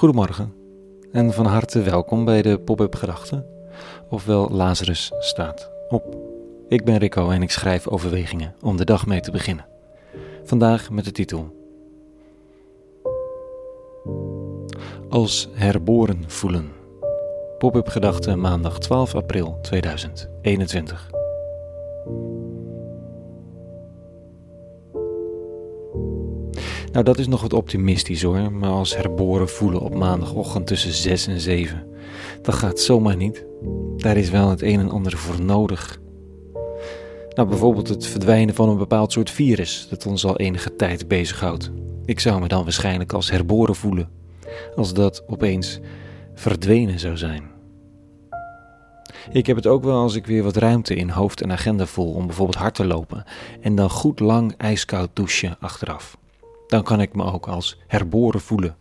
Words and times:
Goedemorgen 0.00 0.54
en 1.12 1.32
van 1.32 1.46
harte 1.46 1.82
welkom 1.82 2.24
bij 2.24 2.42
de 2.42 2.60
Pop-up 2.60 2.94
Gedachten, 2.94 3.46
ofwel 4.08 4.50
Lazarus 4.50 5.12
staat 5.18 5.70
op. 5.88 6.16
Ik 6.68 6.84
ben 6.84 6.96
Rico 6.98 7.30
en 7.30 7.42
ik 7.42 7.50
schrijf 7.50 7.88
overwegingen 7.88 8.54
om 8.62 8.76
de 8.76 8.84
dag 8.84 9.06
mee 9.06 9.20
te 9.20 9.30
beginnen. 9.30 9.66
Vandaag 10.44 10.90
met 10.90 11.04
de 11.04 11.12
titel 11.12 11.56
Als 15.08 15.48
herboren 15.52 16.24
voelen. 16.26 16.72
Pop-up 17.58 17.88
Gedachten 17.88 18.40
maandag 18.40 18.78
12 18.78 19.14
april 19.14 19.58
2021. 19.62 21.19
Nou, 26.92 27.04
dat 27.04 27.18
is 27.18 27.26
nog 27.26 27.42
wat 27.42 27.52
optimistisch 27.52 28.22
hoor, 28.22 28.52
maar 28.52 28.70
als 28.70 28.96
herboren 28.96 29.48
voelen 29.48 29.80
op 29.80 29.94
maandagochtend 29.94 30.66
tussen 30.66 30.92
6 30.92 31.26
en 31.26 31.40
7, 31.40 31.86
dat 32.42 32.54
gaat 32.54 32.80
zomaar 32.80 33.16
niet. 33.16 33.44
Daar 33.96 34.16
is 34.16 34.30
wel 34.30 34.50
het 34.50 34.62
een 34.62 34.80
en 34.80 34.90
ander 34.90 35.16
voor 35.16 35.40
nodig. 35.40 36.00
Nou, 37.34 37.48
bijvoorbeeld 37.48 37.88
het 37.88 38.06
verdwijnen 38.06 38.54
van 38.54 38.68
een 38.68 38.78
bepaald 38.78 39.12
soort 39.12 39.30
virus 39.30 39.86
dat 39.90 40.06
ons 40.06 40.24
al 40.24 40.36
enige 40.36 40.76
tijd 40.76 41.08
bezighoudt. 41.08 41.70
Ik 42.04 42.20
zou 42.20 42.40
me 42.40 42.48
dan 42.48 42.62
waarschijnlijk 42.62 43.12
als 43.12 43.30
herboren 43.30 43.74
voelen, 43.74 44.08
als 44.76 44.94
dat 44.94 45.24
opeens 45.26 45.80
verdwenen 46.34 46.98
zou 46.98 47.16
zijn. 47.16 47.50
Ik 49.32 49.46
heb 49.46 49.56
het 49.56 49.66
ook 49.66 49.84
wel 49.84 49.96
als 49.96 50.14
ik 50.14 50.26
weer 50.26 50.42
wat 50.42 50.56
ruimte 50.56 50.94
in 50.94 51.08
hoofd 51.08 51.40
en 51.40 51.52
agenda 51.52 51.86
voel 51.86 52.12
om 52.12 52.26
bijvoorbeeld 52.26 52.58
hard 52.58 52.74
te 52.74 52.86
lopen 52.86 53.24
en 53.60 53.74
dan 53.74 53.90
goed 53.90 54.20
lang 54.20 54.54
ijskoud 54.56 55.10
douchen 55.12 55.56
achteraf 55.60 56.19
dan 56.70 56.82
kan 56.82 57.00
ik 57.00 57.14
me 57.14 57.24
ook 57.24 57.48
als 57.48 57.78
herboren 57.86 58.40
voelen. 58.40 58.76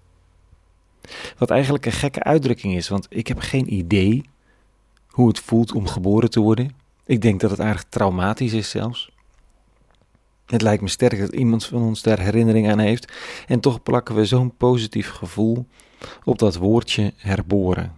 Wat 1.37 1.49
eigenlijk 1.49 1.85
een 1.85 1.91
gekke 1.91 2.23
uitdrukking 2.23 2.75
is, 2.75 2.87
want 2.87 3.07
ik 3.09 3.27
heb 3.27 3.39
geen 3.39 3.73
idee 3.73 4.29
hoe 5.07 5.27
het 5.27 5.39
voelt 5.39 5.73
om 5.73 5.87
geboren 5.87 6.29
te 6.29 6.39
worden. 6.39 6.75
Ik 7.05 7.21
denk 7.21 7.39
dat 7.39 7.49
het 7.49 7.59
eigenlijk 7.59 7.89
traumatisch 7.89 8.53
is 8.53 8.69
zelfs. 8.69 9.11
Het 10.45 10.61
lijkt 10.61 10.81
me 10.81 10.87
sterk 10.87 11.19
dat 11.19 11.33
iemand 11.33 11.65
van 11.65 11.81
ons 11.81 12.01
daar 12.01 12.19
herinnering 12.19 12.71
aan 12.71 12.79
heeft 12.79 13.13
en 13.47 13.59
toch 13.59 13.83
plakken 13.83 14.15
we 14.15 14.25
zo'n 14.25 14.57
positief 14.57 15.09
gevoel 15.09 15.65
op 16.23 16.39
dat 16.39 16.55
woordje 16.55 17.13
herboren. 17.17 17.95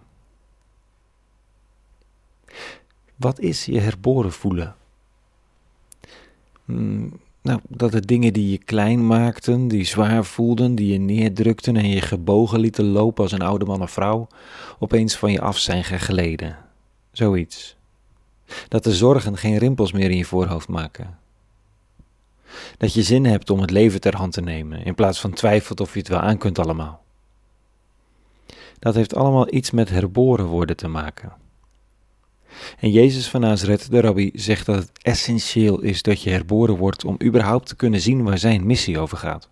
Wat 3.16 3.40
is 3.40 3.64
je 3.64 3.80
herboren 3.80 4.32
voelen? 4.32 4.76
Nou, 7.42 7.60
dat 7.68 7.92
de 7.92 8.00
dingen 8.00 8.32
die 8.32 8.50
je 8.50 8.58
klein 8.58 9.06
maakten, 9.06 9.68
die 9.68 9.84
zwaar 9.84 10.24
voelden, 10.24 10.74
die 10.74 10.92
je 10.92 10.98
neerdrukten 10.98 11.76
en 11.76 11.88
je 11.88 12.00
gebogen 12.00 12.60
lieten 12.60 12.84
lopen 12.84 13.22
als 13.22 13.32
een 13.32 13.42
oude 13.42 13.64
man 13.64 13.82
of 13.82 13.90
vrouw, 13.90 14.26
opeens 14.78 15.16
van 15.16 15.32
je 15.32 15.40
af 15.40 15.58
zijn 15.58 15.84
gegleden. 15.84 16.56
Zoiets. 17.12 17.76
Dat 18.68 18.84
de 18.84 18.94
zorgen 18.94 19.36
geen 19.36 19.58
rimpels 19.58 19.92
meer 19.92 20.10
in 20.10 20.16
je 20.16 20.24
voorhoofd 20.24 20.68
maken. 20.68 21.18
Dat 22.76 22.94
je 22.94 23.02
zin 23.02 23.24
hebt 23.24 23.50
om 23.50 23.60
het 23.60 23.70
leven 23.70 24.00
ter 24.00 24.16
hand 24.16 24.32
te 24.32 24.40
nemen, 24.40 24.84
in 24.84 24.94
plaats 24.94 25.20
van 25.20 25.32
twijfelt 25.32 25.80
of 25.80 25.92
je 25.92 25.98
het 25.98 26.08
wel 26.08 26.20
aan 26.20 26.38
kunt 26.38 26.58
allemaal. 26.58 27.02
Dat 28.78 28.94
heeft 28.94 29.14
allemaal 29.14 29.54
iets 29.54 29.70
met 29.70 29.88
herboren 29.88 30.46
worden 30.46 30.76
te 30.76 30.88
maken. 30.88 31.32
En 32.78 32.90
Jezus 32.90 33.28
van 33.28 33.40
Nazareth, 33.40 33.90
de 33.90 34.00
rabbi, 34.00 34.30
zegt 34.34 34.66
dat 34.66 34.76
het 34.76 34.90
essentieel 35.02 35.80
is 35.80 36.02
dat 36.02 36.22
je 36.22 36.30
herboren 36.30 36.76
wordt 36.76 37.04
om 37.04 37.16
überhaupt 37.22 37.68
te 37.68 37.76
kunnen 37.76 38.00
zien 38.00 38.22
waar 38.22 38.38
zijn 38.38 38.66
missie 38.66 38.98
over 38.98 39.16
gaat. 39.16 39.48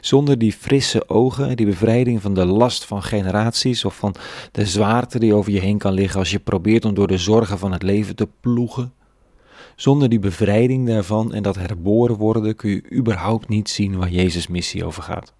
Zonder 0.00 0.38
die 0.38 0.52
frisse 0.52 1.08
ogen, 1.08 1.56
die 1.56 1.66
bevrijding 1.66 2.22
van 2.22 2.34
de 2.34 2.44
last 2.44 2.84
van 2.84 3.02
generaties 3.02 3.84
of 3.84 3.96
van 3.96 4.14
de 4.52 4.66
zwaarte 4.66 5.18
die 5.18 5.34
over 5.34 5.52
je 5.52 5.60
heen 5.60 5.78
kan 5.78 5.92
liggen 5.92 6.18
als 6.18 6.30
je 6.30 6.38
probeert 6.38 6.84
om 6.84 6.94
door 6.94 7.06
de 7.06 7.18
zorgen 7.18 7.58
van 7.58 7.72
het 7.72 7.82
leven 7.82 8.16
te 8.16 8.28
ploegen. 8.40 8.92
Zonder 9.76 10.08
die 10.08 10.18
bevrijding 10.18 10.86
daarvan 10.86 11.34
en 11.34 11.42
dat 11.42 11.56
herboren 11.56 12.16
worden 12.16 12.56
kun 12.56 12.70
je 12.70 12.92
überhaupt 12.92 13.48
niet 13.48 13.68
zien 13.68 13.96
waar 13.96 14.10
Jezus' 14.10 14.46
missie 14.46 14.84
over 14.84 15.02
gaat. 15.02 15.32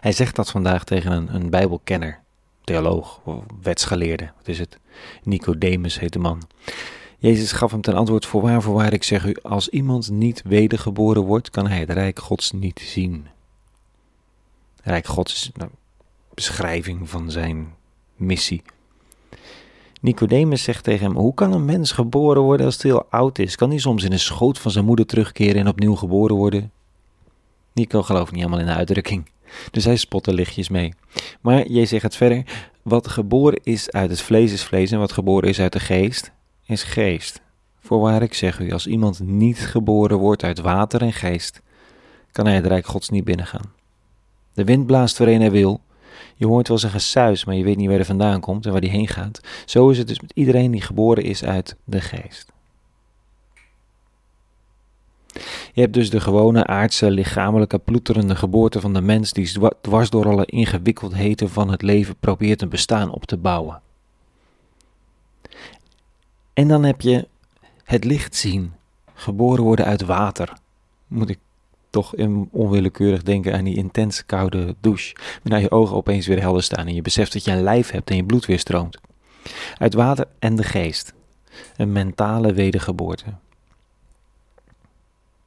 Hij 0.00 0.12
zegt 0.12 0.36
dat 0.36 0.50
vandaag 0.50 0.84
tegen 0.84 1.12
een, 1.12 1.34
een 1.34 1.50
Bijbelkenner 1.50 2.24
theoloog, 2.66 3.20
wetsgeleerde, 3.62 4.30
wat 4.36 4.48
is 4.48 4.58
het? 4.58 4.78
Nicodemus 5.22 5.98
heet 5.98 6.12
de 6.12 6.18
man. 6.18 6.42
Jezus 7.18 7.52
gaf 7.52 7.70
hem 7.70 7.80
ten 7.80 7.94
antwoord, 7.94 8.26
voorwaar, 8.26 8.62
voorwaar, 8.62 8.92
ik 8.92 9.02
zeg 9.02 9.26
u, 9.26 9.36
als 9.42 9.68
iemand 9.68 10.10
niet 10.10 10.42
wedergeboren 10.44 11.22
wordt, 11.22 11.50
kan 11.50 11.66
hij 11.66 11.78
het 11.78 11.90
Rijk 11.90 12.18
Gods 12.18 12.52
niet 12.52 12.80
zien. 12.80 13.26
Rijk 14.82 15.06
Gods 15.06 15.32
is 15.34 15.50
beschrijving 16.34 17.08
van 17.10 17.30
zijn 17.30 17.74
missie. 18.16 18.62
Nicodemus 20.00 20.62
zegt 20.62 20.84
tegen 20.84 21.06
hem, 21.06 21.16
hoe 21.16 21.34
kan 21.34 21.52
een 21.52 21.64
mens 21.64 21.92
geboren 21.92 22.42
worden 22.42 22.66
als 22.66 22.74
het 22.74 22.82
heel 22.82 23.04
oud 23.10 23.38
is? 23.38 23.56
Kan 23.56 23.70
hij 23.70 23.78
soms 23.78 24.04
in 24.04 24.10
de 24.10 24.18
schoot 24.18 24.58
van 24.58 24.70
zijn 24.70 24.84
moeder 24.84 25.06
terugkeren 25.06 25.60
en 25.60 25.68
opnieuw 25.68 25.94
geboren 25.94 26.36
worden? 26.36 26.72
Nico 27.72 28.02
gelooft 28.02 28.30
niet 28.30 28.40
helemaal 28.40 28.60
in 28.60 28.66
de 28.66 28.74
uitdrukking. 28.74 29.30
Dus 29.70 29.84
hij 29.84 29.96
spot 29.96 30.26
er 30.26 30.34
lichtjes 30.34 30.68
mee. 30.68 30.94
Maar 31.40 31.66
Jezus 31.66 32.00
gaat 32.00 32.16
verder. 32.16 32.42
Wat 32.82 33.08
geboren 33.08 33.60
is 33.62 33.90
uit 33.90 34.10
het 34.10 34.20
vlees 34.20 34.52
is 34.52 34.62
vlees 34.62 34.90
en 34.90 34.98
wat 34.98 35.12
geboren 35.12 35.48
is 35.48 35.60
uit 35.60 35.72
de 35.72 35.80
geest 35.80 36.32
is 36.66 36.82
geest. 36.82 37.40
Voorwaar 37.80 38.22
ik 38.22 38.34
zeg 38.34 38.60
u, 38.60 38.72
als 38.72 38.86
iemand 38.86 39.20
niet 39.20 39.58
geboren 39.58 40.18
wordt 40.18 40.44
uit 40.44 40.60
water 40.60 41.02
en 41.02 41.12
geest, 41.12 41.62
kan 42.32 42.46
hij 42.46 42.54
het 42.54 42.66
rijk 42.66 42.86
gods 42.86 43.08
niet 43.08 43.24
binnengaan. 43.24 43.72
De 44.54 44.64
wind 44.64 44.86
blaast 44.86 45.18
waarheen 45.18 45.40
hij 45.40 45.50
wil. 45.50 45.80
Je 46.36 46.46
hoort 46.46 46.68
wel 46.68 46.78
zijn 46.78 46.92
gesuis, 46.92 47.44
maar 47.44 47.54
je 47.54 47.64
weet 47.64 47.76
niet 47.76 47.86
waar 47.86 47.96
hij 47.96 48.04
vandaan 48.04 48.40
komt 48.40 48.66
en 48.66 48.72
waar 48.72 48.80
hij 48.80 48.90
heen 48.90 49.08
gaat. 49.08 49.40
Zo 49.64 49.88
is 49.88 49.98
het 49.98 50.08
dus 50.08 50.20
met 50.20 50.32
iedereen 50.34 50.70
die 50.70 50.80
geboren 50.80 51.24
is 51.24 51.44
uit 51.44 51.76
de 51.84 52.00
geest. 52.00 52.52
Je 55.72 55.80
hebt 55.80 55.94
dus 55.94 56.10
de 56.10 56.20
gewone 56.20 56.66
aardse, 56.66 57.10
lichamelijke, 57.10 57.78
ploeterende 57.78 58.36
geboorte 58.36 58.80
van 58.80 58.94
de 58.94 59.00
mens 59.00 59.32
die 59.32 59.58
dwars 59.80 60.10
door 60.10 60.28
alle 60.28 60.46
ingewikkeldheden 60.46 61.50
van 61.50 61.70
het 61.70 61.82
leven 61.82 62.16
probeert 62.20 62.62
een 62.62 62.68
bestaan 62.68 63.10
op 63.10 63.24
te 63.24 63.36
bouwen. 63.36 63.80
En 66.52 66.68
dan 66.68 66.84
heb 66.84 67.00
je 67.00 67.28
het 67.84 68.04
licht 68.04 68.36
zien, 68.36 68.72
geboren 69.14 69.64
worden 69.64 69.84
uit 69.84 70.02
water. 70.02 70.52
Moet 71.06 71.28
ik 71.28 71.38
toch 71.90 72.14
onwillekeurig 72.50 73.22
denken 73.22 73.54
aan 73.54 73.64
die 73.64 73.76
intens 73.76 74.26
koude 74.26 74.74
douche, 74.80 75.16
waarna 75.42 75.58
je 75.58 75.70
ogen 75.70 75.96
opeens 75.96 76.26
weer 76.26 76.40
helder 76.40 76.62
staan 76.62 76.86
en 76.86 76.94
je 76.94 77.02
beseft 77.02 77.32
dat 77.32 77.44
je 77.44 77.50
een 77.50 77.62
lijf 77.62 77.90
hebt 77.90 78.10
en 78.10 78.16
je 78.16 78.24
bloed 78.24 78.46
weer 78.46 78.58
stroomt. 78.58 78.98
Uit 79.78 79.94
water 79.94 80.26
en 80.38 80.56
de 80.56 80.62
geest, 80.62 81.14
een 81.76 81.92
mentale 81.92 82.52
wedergeboorte. 82.52 83.24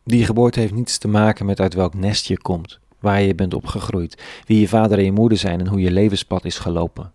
Die 0.09 0.25
geboorte 0.25 0.59
heeft 0.59 0.73
niets 0.73 0.97
te 0.97 1.07
maken 1.07 1.45
met 1.45 1.59
uit 1.59 1.73
welk 1.73 1.93
nest 1.93 2.25
je 2.25 2.37
komt, 2.37 2.79
waar 2.99 3.21
je 3.21 3.35
bent 3.35 3.53
opgegroeid, 3.53 4.23
wie 4.45 4.59
je 4.59 4.67
vader 4.67 4.97
en 4.97 5.03
je 5.03 5.11
moeder 5.11 5.37
zijn 5.37 5.59
en 5.59 5.67
hoe 5.67 5.79
je 5.79 5.91
levenspad 5.91 6.45
is 6.45 6.57
gelopen. 6.59 7.11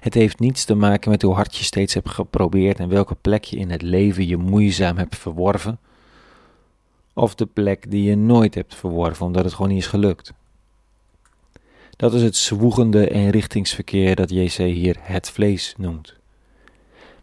Het 0.00 0.14
heeft 0.14 0.38
niets 0.38 0.64
te 0.64 0.74
maken 0.74 1.10
met 1.10 1.22
hoe 1.22 1.34
hard 1.34 1.56
je 1.56 1.64
steeds 1.64 1.94
hebt 1.94 2.10
geprobeerd 2.10 2.78
en 2.78 2.88
welke 2.88 3.14
plek 3.14 3.44
je 3.44 3.56
in 3.56 3.70
het 3.70 3.82
leven 3.82 4.26
je 4.26 4.36
moeizaam 4.36 4.96
hebt 4.96 5.16
verworven, 5.16 5.78
of 7.12 7.34
de 7.34 7.46
plek 7.46 7.90
die 7.90 8.02
je 8.02 8.16
nooit 8.16 8.54
hebt 8.54 8.74
verworven 8.74 9.26
omdat 9.26 9.44
het 9.44 9.54
gewoon 9.54 9.70
niet 9.70 9.82
is 9.82 9.86
gelukt. 9.86 10.32
Dat 11.96 12.14
is 12.14 12.22
het 12.22 12.36
zwoegende 12.36 13.08
en 13.08 13.30
richtingsverkeer 13.30 14.16
dat 14.16 14.30
JC 14.30 14.56
hier 14.56 14.96
het 15.00 15.30
vlees 15.30 15.74
noemt. 15.76 16.14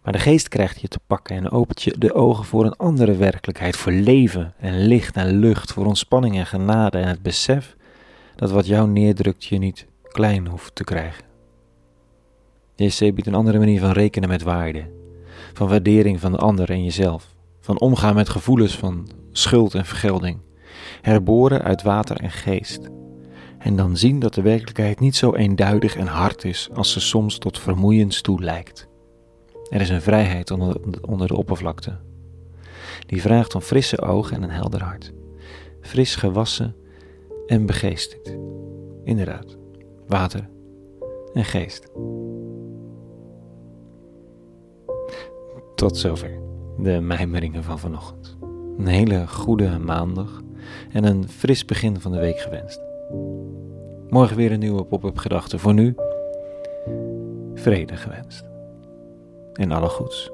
Maar 0.04 0.14
de 0.14 0.20
geest 0.20 0.48
krijgt 0.48 0.82
je 0.82 0.88
te 0.88 1.00
pakken 1.08 1.36
en 1.36 1.52
opent 1.52 1.82
je 1.82 1.98
de 1.98 2.14
ogen 2.14 2.46
voor 2.46 2.66
een 2.66 2.76
andere 2.76 3.16
werkelijkheid, 3.16 3.76
voor 3.76 3.92
leven 3.92 4.54
en 4.60 4.86
licht 4.86 5.16
en 5.16 5.40
lucht, 5.40 5.74
voor 5.74 5.86
ontspanning 5.86 6.38
en 6.38 6.46
genade 6.46 6.98
en 6.98 7.08
het 7.08 7.22
besef 7.22 7.76
dat 8.36 8.52
wat 8.52 8.66
jou 8.66 8.90
neerdrukt 8.90 9.44
je 9.44 9.58
niet 9.58 9.88
klein 10.04 10.48
hoeft 10.48 10.76
te 10.76 10.84
krijgen. 10.84 11.24
JC 12.76 13.00
biedt 13.00 13.28
een 13.28 13.36
andere 13.36 13.58
manier 13.58 13.80
van 13.80 13.92
rekenen 13.92 14.30
met 14.30 14.44
waarde, 14.44 14.90
van 15.54 15.68
waardering 15.68 16.20
van 16.20 16.32
de 16.32 16.38
ander 16.38 16.70
en 16.70 16.84
jezelf, 16.84 17.36
van 17.60 17.80
omgaan 17.80 18.16
met 18.16 18.30
gevoelens 18.30 18.78
van 18.78 19.10
schuld 19.32 19.76
en 19.76 19.86
vergelding, 19.86 20.40
herboren 21.02 21.62
uit 21.62 21.82
water 21.82 22.18
en 22.18 22.32
geest. 22.32 22.90
En 23.58 23.76
dan 23.76 23.98
zien 23.98 24.20
dat 24.20 24.34
de 24.34 24.42
werkelijkheid 24.42 25.00
niet 25.00 25.16
zo 25.16 25.34
eenduidig 25.34 25.96
en 25.96 26.08
hard 26.08 26.44
is 26.44 26.70
als 26.74 26.92
ze 26.92 27.00
soms 27.00 27.38
tot 27.38 27.60
vermoeiend 27.60 28.24
toe 28.24 28.44
lijkt. 28.44 28.90
Er 29.72 29.82
is 29.82 29.90
een 29.90 30.02
vrijheid 30.02 30.52
onder, 30.52 31.28
de 31.28 31.36
oppervlakte. 31.36 31.98
Die 33.06 33.22
vraagt 33.22 33.56
om 33.56 33.62
frisse 33.62 34.02
ogen 34.02 34.36
en 34.36 34.44
een 34.44 34.50
helder 34.50 34.84
hart. 34.84 35.14
Fris 35.82 36.16
gewassen 36.16 36.76
en 37.48 37.66
begeesterd. 37.66 38.38
Inderdaad, 39.04 39.58
water 40.08 40.50
en 41.34 41.46
geest. 41.46 41.92
Tot 45.76 45.98
zover 45.98 46.40
de 46.78 47.00
mijmeringen 47.00 47.64
van 47.64 47.80
vanochtend. 47.80 48.38
Een 48.78 48.88
hele 48.88 49.28
goede 49.28 49.80
maandag 49.80 50.42
en 50.92 51.04
een 51.04 51.30
fris 51.30 51.66
begin 51.66 52.00
van 52.00 52.12
de 52.12 52.20
week 52.20 52.40
gewenst. 52.40 52.82
Morgen 54.10 54.38
weer 54.38 54.52
een 54.52 54.60
nieuwe 54.60 54.84
pop-up 54.84 55.18
gedachte. 55.18 55.60
Voor 55.60 55.74
nu, 55.74 55.96
vrede 57.54 57.96
gewenst. 57.96 58.51
En 59.54 59.72
alle 59.72 59.90
goeds. 59.90 60.32